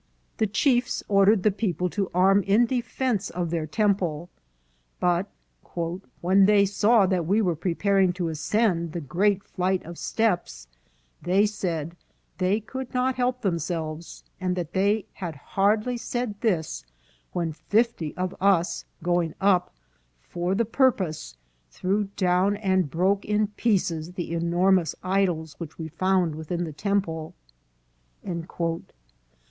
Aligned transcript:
The 0.37 0.47
chiefs 0.47 1.03
ordered 1.07 1.43
the 1.43 1.51
people 1.51 1.87
to 1.91 2.09
arm 2.11 2.41
in 2.47 2.65
defence 2.65 3.29
of 3.29 3.51
their 3.51 3.67
BERNAL 3.67 3.67
DIAZ 3.67 3.83
ON 3.83 3.97
THE 3.99 4.01
TEMPLES. 4.01 4.29
447 4.99 5.77
tempie;" 5.77 6.01
but 6.21 6.27
when 6.27 6.45
they 6.47 6.65
saw 6.65 7.05
that 7.05 7.27
we 7.27 7.39
were 7.39 7.55
preparing 7.55 8.11
to 8.13 8.29
ascend 8.29 8.93
the 8.93 8.99
great 9.01 9.43
flight 9.43 9.85
of 9.85 9.99
steps," 9.99 10.67
they 11.21 11.45
said" 11.45 11.95
they 12.39 12.59
could 12.59 12.91
not 12.95 13.13
help 13.13 13.43
themselves; 13.43 14.23
and 14.39 14.55
they 14.55 15.05
had 15.13 15.35
hardly 15.35 15.97
said 15.97 16.33
this, 16.41 16.83
when 17.33 17.53
fifty 17.53 18.17
of 18.17 18.35
us, 18.41 18.85
going 19.03 19.35
up 19.39 19.71
for 20.19 20.55
the 20.55 20.65
purpose, 20.65 21.37
threw 21.69 22.05
down 22.17 22.57
and 22.57 22.89
broke 22.89 23.23
in 23.23 23.49
pieces 23.49 24.13
the 24.13 24.33
enormous 24.33 24.95
idols 25.03 25.53
which 25.59 25.77
we 25.77 25.89
found 25.89 26.33
within 26.33 26.63
the 26.63 26.73
temple." 26.73 27.35